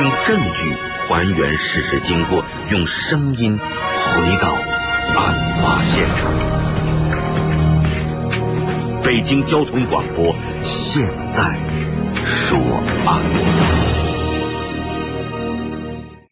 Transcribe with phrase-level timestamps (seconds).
[0.00, 0.74] 用证据
[1.06, 3.64] 还原事实经过，用声音回
[4.40, 6.32] 到案发现场。
[9.02, 10.34] 北京交通广播
[10.64, 11.44] 现在
[12.24, 12.58] 说
[13.06, 13.22] 案。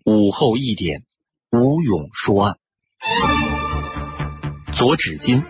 [0.04, 0.98] 午后一点，
[1.52, 2.56] 吴勇说案。
[4.72, 5.44] 左指金。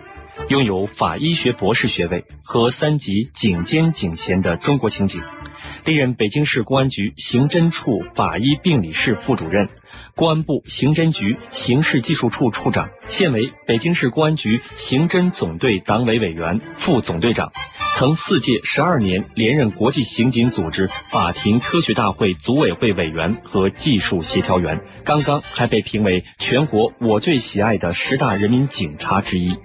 [0.53, 5.19] 拥有法医学博士学位和三级警监警衔的中国刑警，
[5.83, 9.69] 历任北京市公安局刑侦处法医病理室副主任、
[10.13, 17.51] 公安部刑侦局刑事技术处处长，现为北京市公安局刑侦总队党委委员、副总队长。
[17.95, 29.57] 曾四届十二年连任国际刑警组织法庭科学大会组委会委员和技术协调员，刚刚还被评为全国我最喜爱的十大人民警察之一。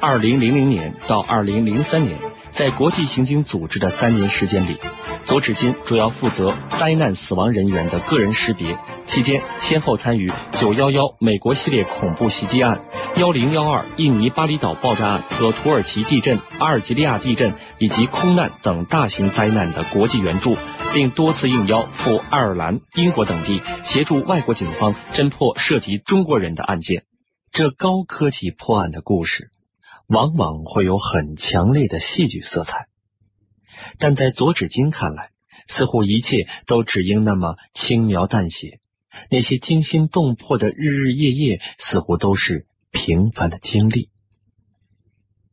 [0.00, 2.20] 二零零零年到二零零三年，
[2.52, 4.78] 在国际刑警组织的三年时间里，
[5.24, 8.78] 左指金主要负责灾难死亡人员的个人识别。
[9.06, 12.82] 期间，先后参与九幺幺美国系列恐怖袭击案、
[13.16, 20.56] 幺零幺二印尼巴厘岛爆炸案和土耳其地震、阿尔及利亚地震以及空难等大型灾难的国际援助，
[20.92, 27.02] 并多次应邀赴爱尔兰、英国等地协助外国警方侦破涉及中国人的案件。
[27.50, 29.50] 这高科技破案的故事。
[30.08, 32.86] 往往会有很强烈的戏剧色彩，
[33.98, 35.32] 但在左指巾看来，
[35.66, 38.80] 似乎一切都只应那么轻描淡写。
[39.30, 44.08] 那些惊心动魄的日日夜夜，似乎都是平凡的经历。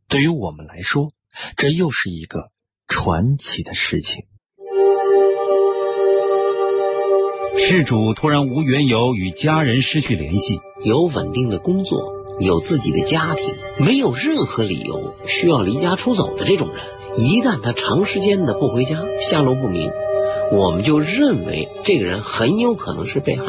[0.07, 1.11] 对于我们来说，
[1.57, 2.51] 这又是一个
[2.87, 4.25] 传奇的事情。
[7.57, 12.14] 事主突然无缘由与家人失去联系，有稳定的工作。
[12.39, 16.78] 有自己的家庭，没有任何理由需要离家出走的这种人，
[17.17, 19.89] 一旦他长时间的不回家，下落不明，
[20.52, 23.45] 我们就认为这个人很有可能是被害。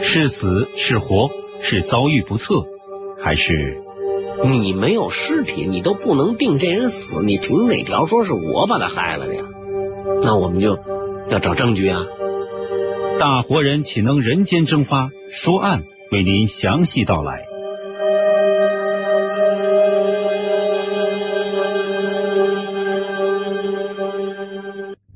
[0.00, 1.28] 是死是活，
[1.62, 2.64] 是遭遇不测，
[3.22, 3.82] 还是
[4.44, 9.42] 你没有尸体，你都不能定这人死，你凭哪条说是我把他害了的呀？
[10.22, 10.78] 那我们就
[11.28, 12.06] 要找证据啊！
[13.18, 15.10] 大活人岂能人间蒸发？
[15.30, 17.49] 说案为您详细道来。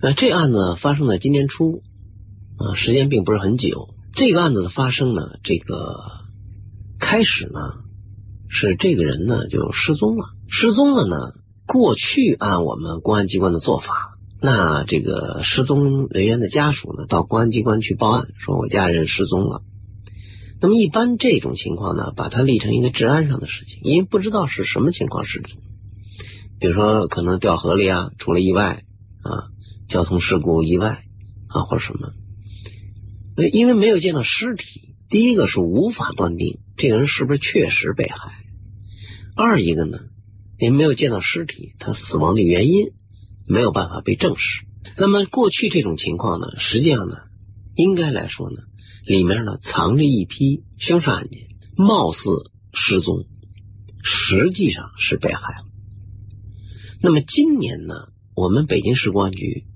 [0.04, 1.80] 那这案子发生在今年初
[2.58, 3.94] 啊，时间并不是很久。
[4.12, 5.96] 这个案子的发生呢，这个
[7.00, 7.58] 开始呢
[8.46, 11.16] 是这个人呢就失踪了，失踪了呢。
[11.66, 19.62] 过去按我们公安机关的做法，那这个失踪人员的家属呢到公安机关去报案，说我家人失踪了。
[20.60, 25.62] 那么一般这种情况呢，把它立成一个治安上的事情，因为不知道是什么情况失踪，
[26.60, 28.84] 比如说可能掉河里啊，出了意外
[29.22, 29.53] 啊。
[29.88, 31.04] 交通事故、意外
[31.48, 32.12] 啊，或者什么？
[33.52, 38.30] 因为没有见到尸体，第一个是无法断定这个人是不是确实被害；
[39.34, 39.98] 二一个呢，
[40.56, 42.92] 也没有见到尸体，他死亡的原因
[43.46, 44.64] 没有办法被证实。
[44.96, 47.16] 那么过去这种情况呢，实际上呢，
[47.74, 48.62] 应该来说呢，
[49.04, 52.30] 里面呢藏着一批凶杀案件，貌似
[52.72, 53.26] 失踪，
[54.02, 55.64] 实际上是被害了。
[57.02, 57.94] 那么今年呢，
[58.34, 59.66] 我们北京市公安局。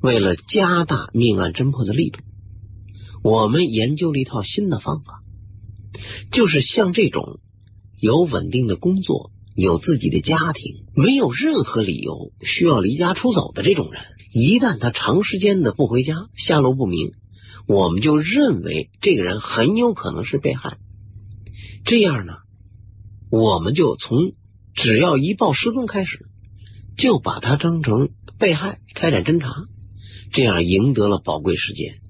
[0.00, 2.20] 为了加大命案侦破的力度，
[3.22, 5.22] 我们研究了一套新的方法，
[6.30, 7.38] 就是像这种
[7.98, 14.00] 有稳定的工作、有自己的家庭、没有任何理由需要离家出走的这种人，
[14.32, 17.12] 一旦他长时间的不回家、下落不明，
[17.66, 20.78] 我们就认为这个人很有可能是被害。
[21.84, 22.36] 这样呢，
[23.30, 24.32] 我们就从
[24.72, 26.26] 只要一报失踪开始，
[26.96, 29.50] 就把他当成被害开展侦查。
[30.32, 32.00] 这样赢得了宝贵时间，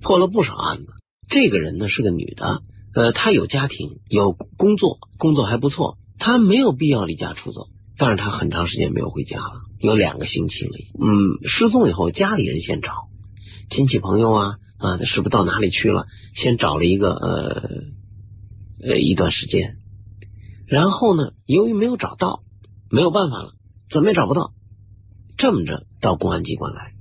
[0.00, 0.92] 破了不少案子。
[1.28, 2.62] 这个人呢是个女的，
[2.94, 5.96] 呃，她有家庭，有工作，工作还不错。
[6.18, 10.72] 她没有必要离家出走，但是她很长时间没有回家了，有两个星期了。
[11.00, 13.08] 嗯，失踪以后，家里人先找
[13.70, 16.06] 亲戚朋友啊啊，是不是到哪里去了？
[16.34, 17.70] 先找了一个呃
[18.82, 19.78] 呃一段时间，
[20.66, 22.42] 然后呢，由于没有找到，
[22.90, 23.54] 没有办法了，
[23.88, 24.52] 怎么也找不到，
[25.38, 26.92] 这么着到公安机关来。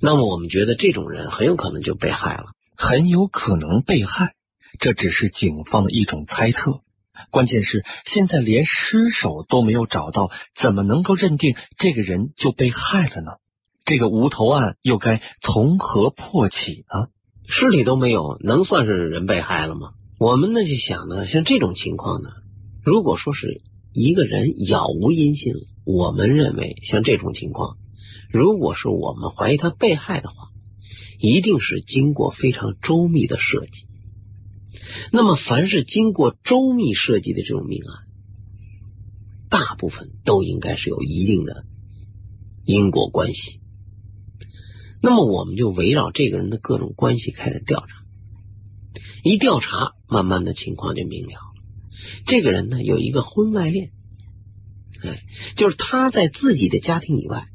[0.00, 2.46] 那么我们觉得这种人很有可能就被害了，
[2.76, 4.34] 很有可能被害，
[4.78, 6.80] 这只是警方的一种猜测。
[7.30, 13.32] 关键是现在连尸首都没有找到，怎么能够认定这个人就被害了呢？
[13.84, 17.08] 这个无头案又该从何破起呢？
[17.46, 19.90] 尸体都没有，能算是人被害了吗？
[20.18, 22.30] 我们呢就想呢，像这种情况呢，
[22.84, 23.60] 如果说是
[23.92, 27.76] 一个人杳无音信，我们认为像这种情况。
[28.32, 30.50] 如果是我们怀疑他被害的话，
[31.18, 33.86] 一定是经过非常周密的设计。
[35.12, 38.06] 那么，凡是经过周密设计的这种命案，
[39.48, 41.64] 大部分都应该是有一定的
[42.64, 43.60] 因果关系。
[45.02, 47.96] 那么，我们就围绕这个人的各种关系开始调查。
[49.24, 51.40] 一调查，慢慢的情况就明了了。
[52.24, 53.90] 这个人呢，有一个婚外恋，
[55.02, 55.22] 哎，
[55.56, 57.48] 就是他在自己的家庭以外，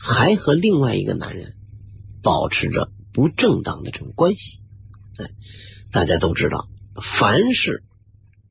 [0.00, 1.56] 还和另外一个男人
[2.22, 4.60] 保持着不正当的这种关系。
[5.18, 5.26] 哎，
[5.92, 6.68] 大家都知道。
[7.02, 7.84] 凡是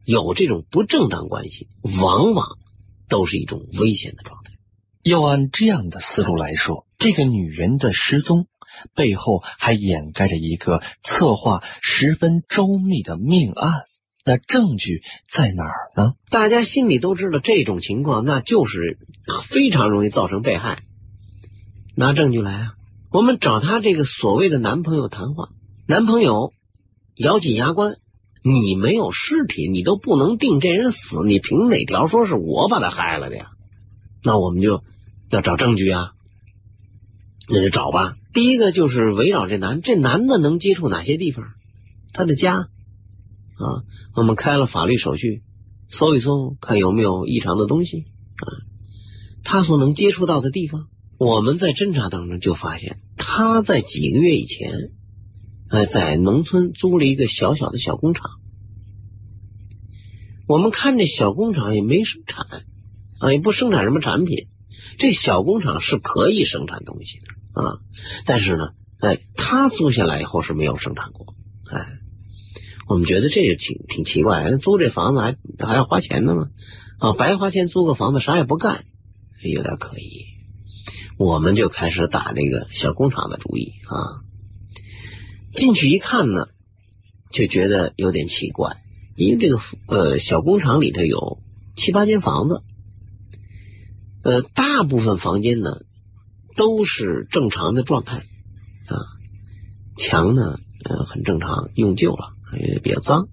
[0.05, 1.67] 有这种不正当关系，
[1.99, 2.45] 往往
[3.07, 4.53] 都是一种危险的状态。
[5.03, 8.47] 要按这样的思路来说，这个女人的失踪
[8.95, 13.85] 背后还掩盖着一个策划十分周密的命案。
[14.25, 16.13] 那证据在哪儿呢？
[16.29, 18.99] 大家心里都知道，这种情况那就是
[19.49, 20.83] 非常容易造成被害。
[21.99, 22.75] 拿证据来啊！
[23.11, 25.49] 我们找他这个所谓的男朋友谈话，
[25.85, 26.53] 男朋友
[27.17, 27.97] 咬紧牙关。
[28.41, 33.51] 你没有尸体，你都不能定这人死，你凭哪条说是我把他害了的呀？
[34.23, 34.81] 那我们就
[35.29, 36.13] 要找证据啊，
[37.49, 38.15] 那就找吧。
[38.31, 41.47] 第一个就是围绕这男，这男的能接触哪些地方？
[42.13, 43.83] 他的家啊，
[44.15, 45.43] 我们开了法律手续，
[45.89, 48.05] 搜一搜，看有没有异常的东西
[48.37, 48.47] 啊。
[49.43, 50.87] 他所能接触到的地方，
[51.19, 54.91] 我们在侦查当中就发现，他在几个月以前。
[55.71, 58.25] 呃，在农村租了一个小小的小工厂，
[60.47, 62.63] 我们看这小工厂也没生产
[63.19, 64.47] 啊，也不生产什么产品。
[64.97, 67.77] 这小工厂是可以生产东西的啊，
[68.25, 71.35] 但是呢，哎，他租下来以后是没有生产过。
[71.69, 71.99] 哎，
[72.87, 76.49] 我们觉得这也挺挺奇怪，租这房子还还要花钱的吗？
[76.97, 78.85] 啊，白花钱租个房子啥也不干，
[79.43, 80.25] 有点可疑。
[81.19, 84.23] 我们就开始打这个小工厂的主意啊。
[85.53, 86.47] 进去一看呢，
[87.29, 88.77] 就觉得有点奇怪，
[89.17, 91.43] 因为这个呃小工厂里头有
[91.75, 92.63] 七八间房子，
[94.23, 95.81] 呃大部分房间呢
[96.55, 98.19] 都是正常的状态。
[98.19, 98.95] 啊，
[99.97, 103.27] 墙呢呃很正常，用旧了，也比较脏，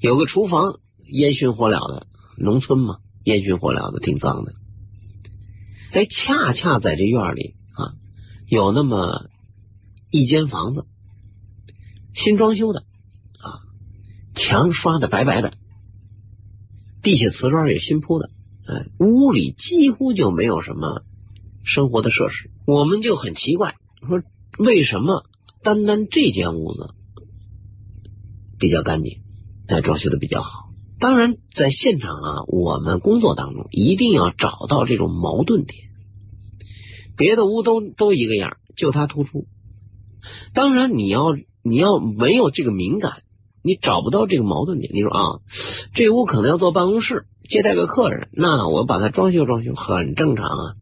[0.00, 2.06] 有个厨房烟熏火燎的，
[2.38, 4.54] 农村嘛烟熏火燎的挺脏的，
[5.92, 7.94] 哎恰恰在这院里啊
[8.46, 9.28] 有那么
[10.10, 10.86] 一间房子。
[12.14, 12.80] 新装修的
[13.40, 13.60] 啊，
[14.34, 15.54] 墙刷的白白的，
[17.02, 18.28] 地下瓷砖也新铺的，
[18.66, 21.04] 哎，屋里几乎就没有什么
[21.64, 24.22] 生活的设施，我们就很奇怪，说
[24.58, 25.24] 为什么
[25.62, 26.94] 单单这间屋子
[28.58, 29.22] 比较干净，
[29.66, 30.71] 哎，装修的比较好。
[31.02, 35.84] 当然，在现场啊，我们工作当中一定要找到这种矛盾点，
[37.16, 39.46] 别的屋都都一个样，就它突出。
[40.54, 41.36] 当然，你要。
[41.64, 43.22] 你要没有这个敏感，
[43.62, 44.90] 你找不到这个矛盾点。
[44.92, 45.22] 你说啊，
[45.94, 50.74] 这屋可能要做办公室，接待个客人，那我把它装修装修很正常啊。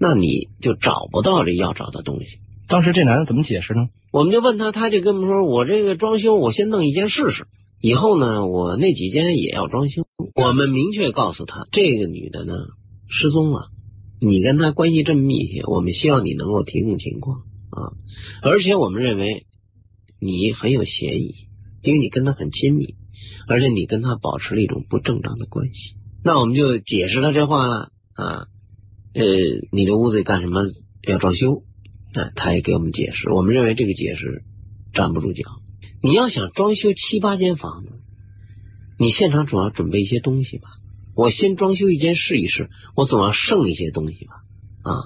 [0.00, 2.40] 那你就找不到这要找的东西。
[2.66, 3.88] 当时这男的怎么解释呢？
[4.10, 7.45] 我们就问他，他就跟我们说：“我这个装修，我先弄一间试试，
[7.80, 12.54] 以后呢，我那几间也要装修。”我们明确告诉他，这个女的呢
[13.08, 13.70] 失踪了，
[14.20, 17.38] 你跟她关系这么密切，我们希望你能够提供情况
[17.70, 17.92] 啊，
[18.42, 19.46] 而且我们认为。
[20.18, 21.34] 你很有嫌疑，
[21.82, 22.94] 因为你跟他很亲密，
[23.46, 25.94] 而且你跟他保持了一种不正当的关系。
[26.24, 28.46] 那我们就解释他这话了啊，
[29.12, 29.26] 呃，
[29.70, 30.62] 你这屋子干什么
[31.06, 31.64] 要装修？
[32.14, 33.30] 啊，他也给我们解释。
[33.30, 34.42] 我们认为这个解释
[34.94, 35.44] 站不住脚。
[36.06, 38.00] 你要想装修七八间房子，
[38.96, 40.68] 你现场总要准备一些东西吧？
[41.16, 44.34] 我先装修一间试一试，我总要剩一些东西吧？
[44.82, 45.02] 啊，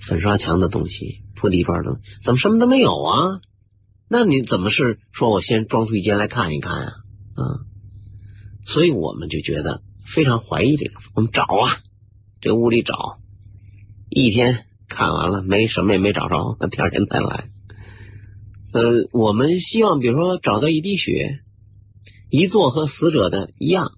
[0.00, 3.42] 粉刷墙的东西、铺地砖的，怎么什么都没有啊？
[4.08, 6.92] 那你怎么是说我先装出一间来看一看啊？
[7.34, 7.42] 啊，
[8.64, 10.98] 所以我们就觉得非常怀疑这个。
[11.12, 11.76] 我们找啊，
[12.40, 13.18] 这屋里找，
[14.08, 17.50] 一天看完了没什么也没找着，那第二天再来。
[18.72, 21.40] 呃，我们希望比如说找到一滴血，
[22.30, 23.92] 一座和死者的一样，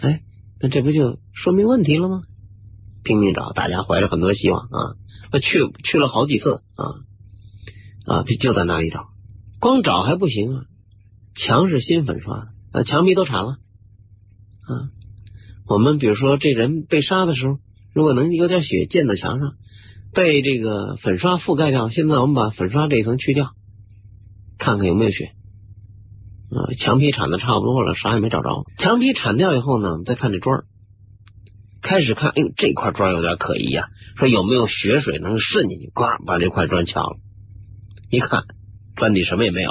[0.00, 0.22] 哎，
[0.60, 2.22] 那这不就说明问题了吗？
[3.04, 4.96] 拼命找，大家怀着很多希望啊，
[5.40, 6.84] 去去了好几次啊
[8.06, 9.08] 啊，就在那里找。
[9.58, 10.64] 光找还不行啊，
[11.34, 14.90] 墙是新粉刷的，墙壁都铲了啊。
[15.66, 17.58] 我们比如说这人被杀的时候，
[17.92, 19.56] 如果能有点血溅到墙上，
[20.12, 21.88] 被这个粉刷覆盖掉。
[21.88, 23.54] 现在我们把粉刷这一层去掉，
[24.62, 25.32] 看看有没有血
[26.50, 26.70] 啊。
[26.78, 28.64] 墙皮铲的差不多了，啥也没找着。
[28.78, 30.62] 墙皮铲掉以后呢，再看这砖
[31.80, 35.90] 开始看，哎呦，这块砖有点可疑呀，说有没有血水能渗进去？
[35.92, 37.16] 呱，把这块砖敲了，
[38.08, 38.44] 一看。
[38.94, 39.70] 砖底什么也没有。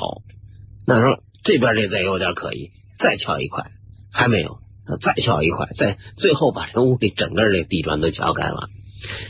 [0.86, 3.72] 那时候这边这再有点可疑，再撬一块
[4.12, 4.60] 还没有，
[5.00, 8.68] 再撬一块，再最后把这屋里整个这地砖都撬开了，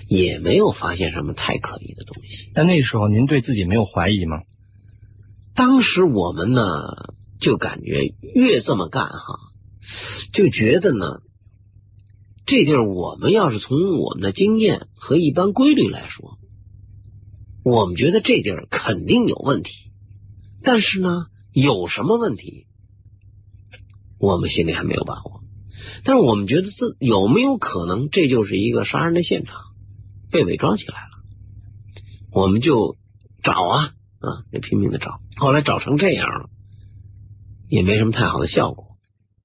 [0.07, 2.49] 也没有发现什么太可疑的东西。
[2.55, 4.37] 但那时候您对自己没有怀疑吗？
[5.71, 6.65] 当时我们呢
[7.39, 9.39] 就感觉越这么干哈，
[10.33, 11.21] 就觉得呢
[12.45, 16.37] 这地儿我们要是从我们的经验和一般规律来说，
[17.63, 19.93] 我们觉得这地儿肯定有问题。
[20.61, 22.67] 但是呢，有什么问题，
[24.17, 25.41] 我们心里还没有把握。
[26.03, 29.55] 但是我们觉得这有没有可能这就是一个杀人的现场，
[30.31, 31.11] 被伪装起来了？
[32.29, 32.97] 我们就
[33.41, 33.93] 找啊。
[34.21, 36.49] 啊，得拼命的找，后来找成这样了，
[37.67, 38.97] 也没什么太好的效果。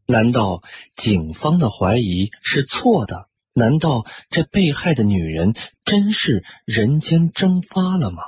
[0.06, 0.62] 难道
[0.94, 3.26] 警方的怀疑是错的？
[3.54, 5.54] 难道这被害的女人
[5.84, 8.18] 真是人间蒸发了吗？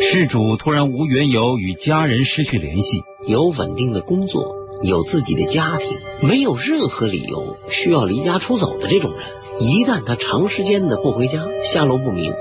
[0.00, 9.26] 事主突然无缘由与家人失去联系，有稳定的工作，有自己的家庭，没有任何理由需要离家出走的这种人，
[9.58, 12.32] 一旦他长时间的不回家，下落不明。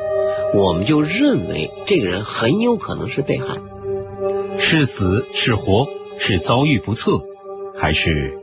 [0.54, 3.58] 我们就认为这个人很有可能是被害，
[4.58, 5.88] 是死是活，
[6.20, 7.22] 是遭遇不测，
[7.78, 8.40] 还是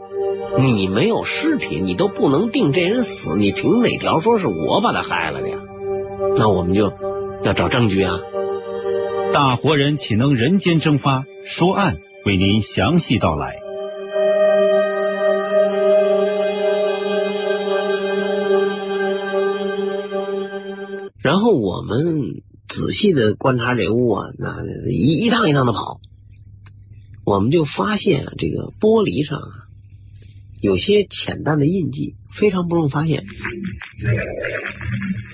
[0.58, 5.58] 你没有尸体，你都不能定这人死，你凭哪条说是我把他害了的呀？
[6.36, 6.92] 那我们就
[7.42, 8.20] 要找证据啊！
[9.32, 11.24] 大活人岂能人间蒸发？
[11.44, 13.56] 说案为您详细道来。
[21.44, 26.00] 后我们仔细的观察这屋啊，那一一趟一趟的跑，
[27.24, 29.48] 我们就发现这个玻璃上啊
[30.62, 33.24] 有些浅淡的印记，非常不容易发现。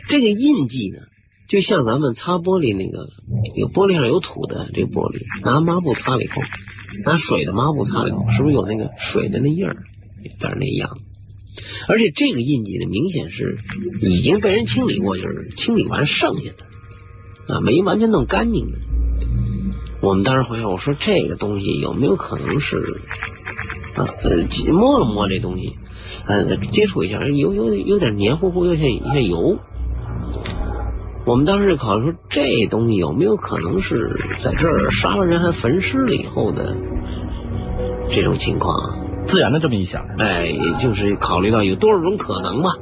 [0.09, 0.99] 这个印记呢，
[1.49, 3.09] 就像咱们擦玻璃那个
[3.55, 6.43] 有玻璃上有土的这个玻璃，拿抹布擦了以后，
[7.05, 9.85] 拿水的抹布擦了以后，是不是有那个水的那印儿，
[10.25, 10.99] 有点那样？
[11.91, 13.59] 而且这个印记呢，明显是
[14.01, 18.79] 已经被人清理过，就是清理完剩下的啊，没完全弄干净的。
[20.01, 22.77] 我们当时回想，我说这个东西有没有可能是
[23.97, 24.07] 啊？
[24.23, 25.75] 呃，摸了摸这东西，
[26.27, 29.59] 呃，接触一下，有有有点黏糊糊，有些有些油。
[31.27, 36.77] 我们当时就考虑说，这东西有没有可能是在这儿杀了人还焚尸了以后的
[38.11, 39.00] 这种情况啊？
[39.27, 42.77] 自然的这么一想，哎，也就是考虑到有多少种可能吧。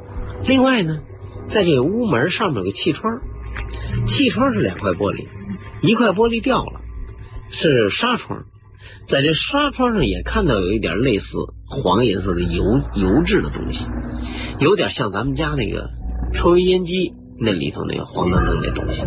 [0.45, 1.01] 另外呢，
[1.47, 3.19] 在这个屋门上面有个气窗，
[4.07, 5.27] 气窗是两块玻璃，
[5.81, 6.81] 一块玻璃掉了，
[7.51, 8.45] 是纱窗，
[9.05, 12.63] 在这纱窗上也看到有一点类似黄颜色的油
[12.95, 13.85] 油质的东西，
[14.59, 15.91] 有点像咱们家那个
[16.33, 19.03] 抽油烟机那里头那个黄澄澄那东西。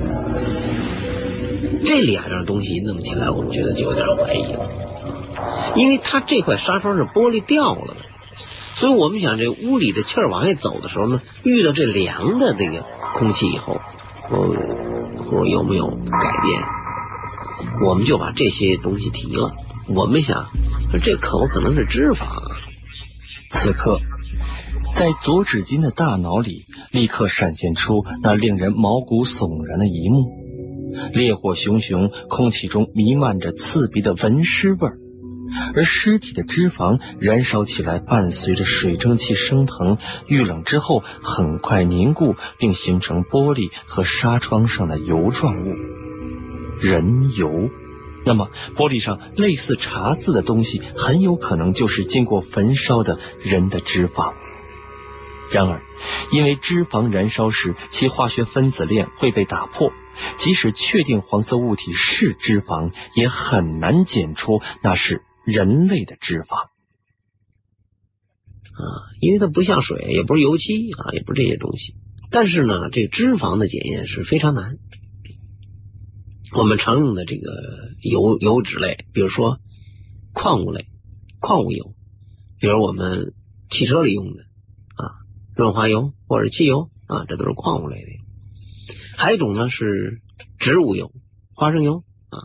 [1.84, 4.68] 这两样东西弄起来，我们觉得就有点怀疑了。
[5.76, 8.00] 因为它这块纱窗是玻璃掉了的，
[8.74, 12.84] 所以我们想这屋里的气儿往外走的时候呢，遇到这凉的这个
[13.14, 13.80] 空气以后，
[14.28, 14.54] 或
[15.22, 16.62] 或有没有改变？
[17.86, 19.52] 我们就把这些东西提了。
[19.88, 20.46] 我们想，
[21.02, 22.24] 这可不可能是脂肪？
[22.24, 22.56] 啊？
[23.50, 24.00] 此刻，
[24.94, 30.32] 在左指金的大脑里，立刻闪现出那令人毛骨悚然的一幕：
[31.12, 34.98] 烈火熊熊，空气中弥漫着刺鼻的蚊尸味儿。
[35.74, 45.74] 而尸体的脂肪燃烧起来，伴随着水蒸气升腾，遇冷之后很快凝固，并形成玻璃和纱窗上的油状物——
[46.80, 47.70] 人油。
[48.24, 54.34] 那么，玻璃上类似茶渍的东西，很有可能就是经过焚烧的人的脂肪。
[55.50, 55.82] 然而，
[56.30, 59.92] 因为脂肪燃烧时其化学分子链会被打破，
[60.36, 65.22] 即使确定黄色物体是脂肪，也很难检出那是。
[65.44, 66.68] 人类的脂肪
[68.72, 71.94] 啊，因为它不像水，也不是油漆啊，也不是这些东西。
[72.30, 74.78] 但是呢，这脂肪的检验是非常难。
[76.54, 77.50] 我们常用的这个
[78.00, 79.60] 油油脂类，比如说
[80.32, 80.86] 矿物类、
[81.40, 81.94] 矿物油，
[82.58, 83.34] 比如我们
[83.68, 84.44] 汽车里用的
[84.96, 85.12] 啊
[85.54, 88.10] 润滑油或者汽油啊，这都是矿物类的。
[89.16, 90.22] 还有一种呢是
[90.58, 91.12] 植物油，
[91.52, 92.38] 花生油啊、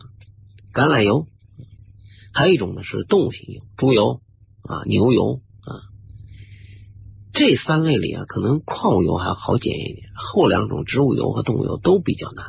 [0.72, 1.26] 橄榄油。
[2.38, 4.20] 还有一种呢是动物性油，猪油
[4.62, 5.90] 啊、牛油啊，
[7.32, 12.46] 这三类里啊，可能矿物油还好检验一点，后两种植物油和动物油都比较难。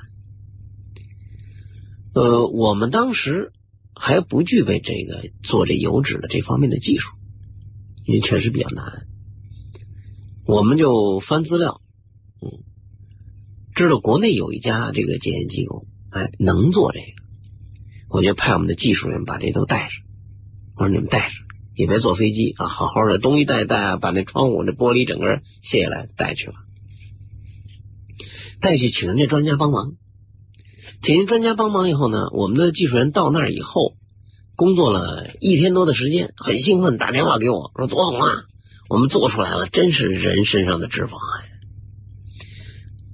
[2.13, 3.51] 呃，我们当时
[3.95, 7.15] 还不具备这个做这油脂的这方面的技术，
[8.05, 9.07] 因为确实比较难。
[10.45, 11.81] 我们就翻资料，
[12.43, 12.61] 嗯，
[13.73, 17.05] 知道国内有一家这个检验机构，哎，能做这个，
[18.09, 20.03] 我就派我们的技术人把这都带上。
[20.75, 21.31] 我说你们带上，
[21.75, 26.53] 也别坐飞机啊，好好的东西带带啊，把那窗户那玻璃整个卸下来带去了，
[28.61, 29.93] 带去请人家专家帮忙。
[31.01, 33.95] 请人专家帮忙以后呢，我们的技术人到那儿以后，
[34.55, 38.31] 工作了一天多的时间，很兴奋，打电话给我说：“左总啊，
[38.89, 41.45] 我们做出来了，真是人身上的脂肪啊！”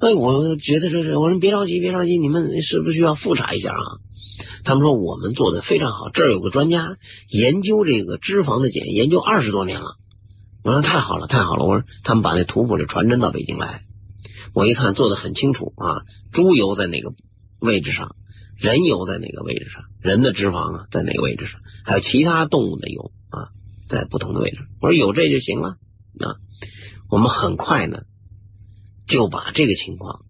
[0.01, 4.01] 哎，我觉得这是，我说别着急，别着急，你们是不是需要复查一下啊？
[4.65, 6.97] 他们说我们做的非常好，这儿有个专家
[7.29, 9.95] 研究这个脂肪的检验，研究二十多年了。
[10.63, 11.65] 我说太好了，太好了。
[11.65, 13.85] 我说他们把那图谱就传真到北京来，
[14.53, 17.13] 我一看做的很清楚啊，猪油在哪个
[17.59, 18.15] 位置上，
[18.57, 23.49] 人油在哪个位置上，人的脂肪啊在哪个位置上，还有其他动物的油啊
[23.87, 24.57] 在不同的位置。
[24.81, 25.77] 我说有这就行了
[26.19, 26.41] 啊。
[27.07, 27.99] 我们很快呢
[29.05, 30.25] 就把这个情况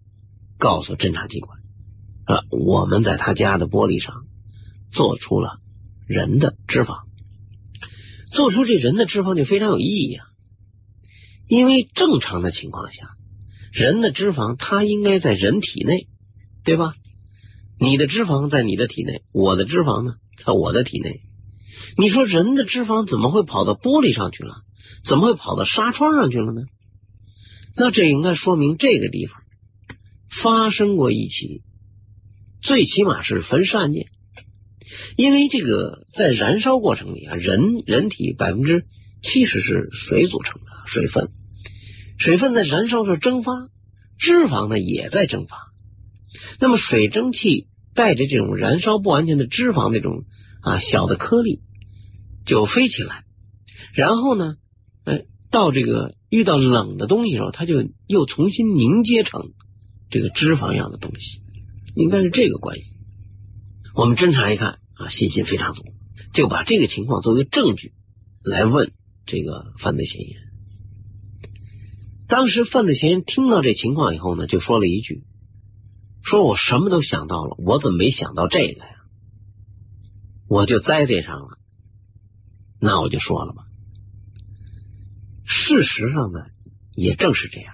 [0.58, 1.58] 告诉侦查机关。
[2.26, 4.26] 啊，我们在他家的玻璃上
[4.90, 5.60] 做出了
[6.06, 7.04] 人的脂肪，
[8.30, 10.26] 做出这人的脂肪就非常有意义啊。
[11.48, 13.10] 因为正常的情况下，
[13.72, 16.08] 人的脂肪它应该在人体内，
[16.64, 16.94] 对吧？
[17.78, 21.20] 你的脂肪在你的体内，我的脂肪呢，在我的体内。
[21.96, 24.62] 你说人的脂肪怎么会跑到玻璃上去了？
[25.04, 26.62] 怎么会跑到纱窗上去了呢？
[27.76, 29.40] 那这应该说明这个地方
[30.28, 31.62] 发生过一起。
[32.60, 34.06] 最起码是焚尸案件，
[35.16, 38.86] 因为这个在燃烧过程里啊，人人体百分之
[39.22, 41.30] 七十是水组成的水分，
[42.18, 43.52] 水分在燃烧时蒸发，
[44.18, 45.56] 脂肪呢也在蒸发，
[46.58, 50.24] 那么水蒸气带着这种燃烧不完全的脂肪那种
[50.62, 51.60] 啊小的颗粒
[52.44, 53.24] 就飞起来，
[53.94, 54.56] 然后呢，
[55.04, 59.52] 哎，到这个遇到冷的东西时候，它就又重新凝结成
[60.10, 61.42] 这个脂肪一样的东西。
[61.96, 62.94] 应该是这个关系。
[63.94, 65.82] 我们侦查一看啊，信心非常足，
[66.34, 67.94] 就把这个情况作为证据
[68.42, 68.92] 来问
[69.24, 70.42] 这个犯罪嫌疑人。
[72.28, 75.24] 当时犯罪嫌疑人听到这情况以后呢，就说了一句
[76.22, 78.90] ：“说我什么都想到了，我怎么没想到这个呀？
[80.48, 81.58] 我就栽这上了。”
[82.78, 83.62] 那我就说了吧，
[85.46, 86.40] 事实上呢，
[86.94, 87.72] 也正是这样，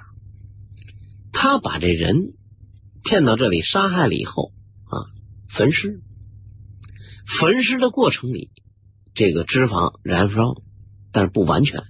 [1.33, 2.35] 他把这人。
[3.03, 4.53] 骗到这里，杀害了以后
[4.85, 5.11] 啊，
[5.49, 6.03] 焚尸。
[7.27, 8.51] 焚尸的过程里，
[9.15, 10.63] 这个脂肪燃烧，
[11.13, 11.83] 但是不完全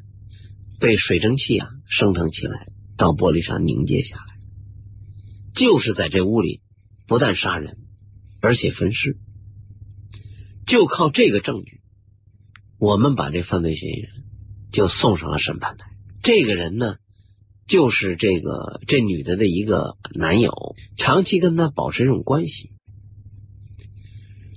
[0.81, 4.25] 被水蒸气啊升腾起来，到玻璃上凝结下来。
[5.55, 6.63] 就是在这屋里，
[7.07, 7.79] 不但杀人，
[8.41, 9.19] 而且焚尸。
[10.67, 11.83] 就靠这个证据，
[12.79, 14.11] 我们把这犯罪嫌疑人
[14.71, 15.87] 就送上了审判台。
[16.23, 16.97] 这个人呢？
[17.67, 22.71] 就是这个这女的的一个男友，长期跟她保持这种关系。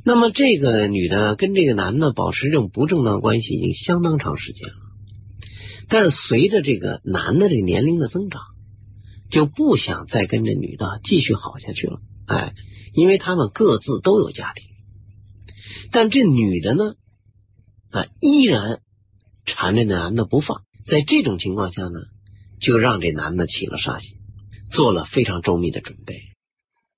[0.03, 4.75] 那么这个女的跟这个男的保持这种不正当关系已经相当长时间了，
[5.87, 8.41] 但是随着这个男的这个年龄的增长，
[9.31, 12.01] 就不想再跟这女的继续好下去了。
[12.27, 12.53] 哎，
[12.93, 14.67] 因为他们各自都有家庭，
[15.91, 16.93] 但这女的呢，
[17.89, 18.81] 啊，依然
[19.45, 20.63] 缠着那男的不放。
[20.85, 21.99] 在这种情况下呢？
[22.65, 24.17] 就让这男的起了杀心，
[24.71, 26.23] 做了非常周密的准备。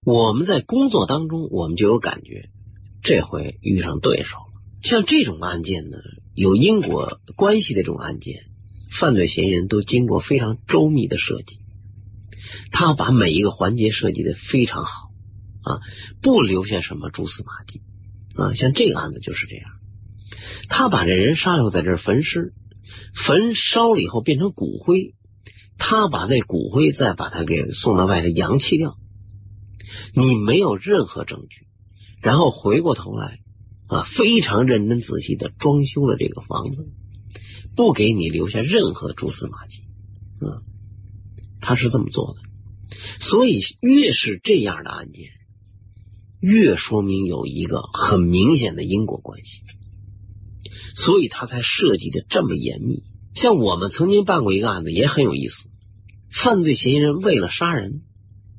[0.05, 2.49] 我们在工作当中，我们就有感觉，
[3.03, 4.61] 这回遇上对手了。
[4.81, 5.97] 像这种案件呢，
[6.33, 8.45] 有因果关系的这种案件，
[8.89, 11.59] 犯罪嫌疑人都经过非常周密的设计，
[12.71, 15.09] 他把每一个环节设计的非常好
[15.63, 15.81] 啊，
[16.21, 17.81] 不留下什么蛛丝马迹
[18.35, 18.53] 啊。
[18.53, 19.69] 像这个案子就是这样，
[20.69, 22.53] 他把这人杀了，在这焚尸，
[23.13, 25.13] 焚烧了以后变成骨灰。
[25.77, 28.97] 他把那骨灰再把它给送到外头扬弃掉，
[30.13, 31.67] 你没有任何证据，
[32.21, 33.39] 然后回过头来
[33.87, 36.89] 啊，非常认真仔细的装修了这个房子，
[37.75, 39.83] 不给你留下任何蛛丝马迹，
[40.39, 40.61] 啊，
[41.61, 42.41] 他是这么做的。
[43.19, 45.29] 所以越是这样的案件，
[46.39, 49.63] 越说明有一个很明显的因果关系，
[50.95, 53.03] 所以他才设计的这么严密。
[53.37, 55.69] 像我们曾经办过一个案子，也很有意思。
[56.31, 58.01] 犯罪嫌疑人为了杀人，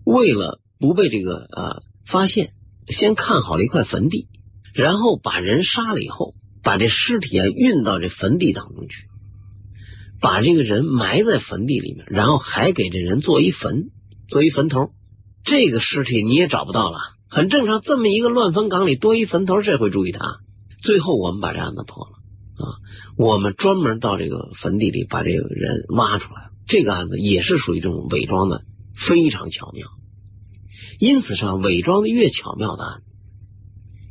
[0.04, 2.52] 为了不被这个呃发现，
[2.86, 4.28] 先看好了一块坟地，
[4.72, 9.08] 然后把人杀了以后，把这尸体啊运到这坟地当中去，
[10.20, 13.90] 把这个人埋在坟地里面，然后还给这人做一坟，
[14.28, 14.92] 做一坟头。
[15.42, 17.80] 这个尸体你也找不到了，很正常。
[17.80, 20.38] 这么一个乱坟岗里多一坟头，谁会注意他？
[20.80, 22.17] 最后我们把这案子破了。
[22.58, 22.82] 啊，
[23.16, 26.50] 我们专门到这个坟地里把这个人挖出来。
[26.66, 28.62] 这个案子也是属于这种伪装的
[28.94, 29.88] 非常巧妙。
[30.98, 33.04] 因此上伪装的越巧妙的案子，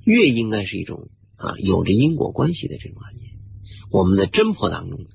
[0.06, 3.28] 越应该是一种啊有着因果关系的这种案件。
[3.92, 5.06] 我们在侦破当中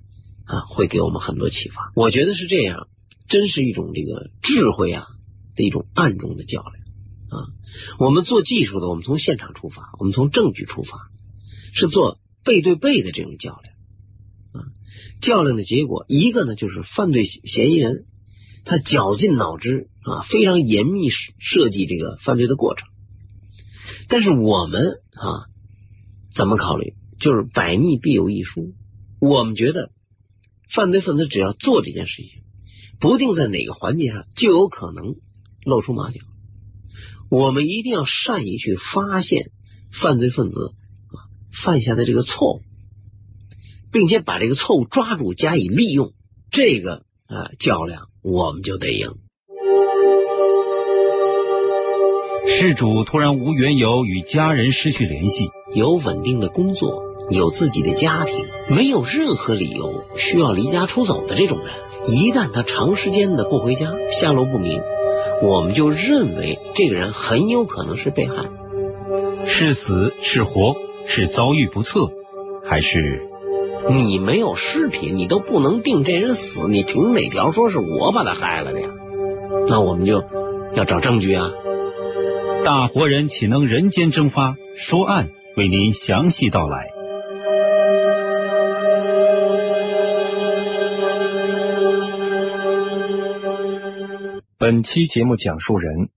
[0.44, 1.92] 啊，会给我们很多启发。
[1.94, 2.88] 我觉得是这样，
[3.26, 5.06] 真是一种这个智慧啊
[5.56, 6.74] 的一种暗中的较量
[7.28, 7.48] 啊。
[7.98, 11.10] 我们做技术的，我们从现场出发，我们从证据出发，
[11.72, 13.74] 是做背对背的这种较量
[14.52, 14.70] 啊。
[15.20, 18.06] 较量的结果，一个呢就是犯罪嫌疑人
[18.64, 22.88] 他绞尽脑汁啊，非常严密设计这个犯罪的过程。
[24.08, 25.46] 但是我们啊，
[26.32, 26.94] 怎么考虑？
[27.18, 28.74] 就是百密必有一疏。
[29.20, 29.92] 我们觉得
[30.68, 32.42] 犯罪分子只要做这件事情，
[32.98, 35.14] 不定在哪个环节上就有可能
[35.64, 36.20] 露出马脚。
[37.30, 39.52] 我们一定要善于去发现
[39.92, 40.74] 犯罪分子
[41.52, 42.60] 犯下的这个错误，
[43.92, 46.12] 并且把这个错误抓住加以利用。
[46.50, 49.14] 这个啊较量我们就得赢。
[52.46, 57.10] 事主突然无缘由与家人失去联系，有稳定的工作。
[57.30, 61.68] 有自己的家庭，没有任何理由需要离家出走的这种人，
[62.08, 64.80] 一旦他长时间的不回家，下落不明，
[65.40, 68.50] 我们就认为这个人很有可能是被害，
[69.46, 70.74] 是死是活，
[71.06, 72.10] 是遭遇不测，
[72.64, 73.28] 还是
[73.90, 78.88] 你没有尸品，你都不能定这人死，你凭哪条说是我把他害了的呀？
[79.68, 80.24] 那我们就
[80.74, 81.52] 要找证据啊！
[82.64, 84.56] 大活人岂能人间蒸发？
[84.76, 86.90] 说案为您详细道来。
[94.58, 96.08] 本期节目讲述人：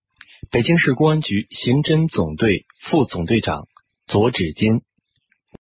[0.51, 3.67] 北京市公安局刑侦总队副总队长
[4.07, 4.84] 左指尖。